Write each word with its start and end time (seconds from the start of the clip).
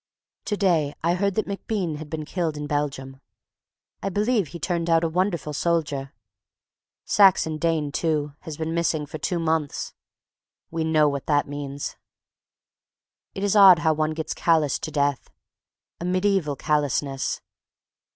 To 0.45 0.57
day 0.57 0.95
I 1.03 1.13
heard 1.13 1.35
that 1.35 1.45
MacBean 1.45 1.97
had 1.97 2.09
been 2.09 2.25
killed 2.25 2.57
in 2.57 2.65
Belgium. 2.65 3.21
I 4.01 4.09
believe 4.09 4.47
he 4.47 4.57
turned 4.57 4.89
out 4.89 5.03
a 5.03 5.07
wonderful 5.07 5.53
soldier. 5.53 6.11
Saxon 7.05 7.59
Dane, 7.59 7.91
too, 7.91 8.33
has 8.39 8.57
been 8.57 8.73
missing 8.73 9.05
for 9.05 9.19
two 9.19 9.37
months. 9.37 9.93
We 10.71 10.83
know 10.83 11.07
what 11.07 11.27
that 11.27 11.47
means. 11.47 11.97
It 13.35 13.43
is 13.43 13.55
odd 13.55 13.77
how 13.85 13.93
one 13.93 14.15
gets 14.15 14.33
callous 14.33 14.79
to 14.79 14.89
death, 14.89 15.29
a 15.99 16.05
mediaeval 16.05 16.55
callousness. 16.55 17.39